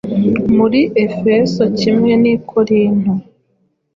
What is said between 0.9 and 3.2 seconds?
Efeso kimwe n’i Korinto,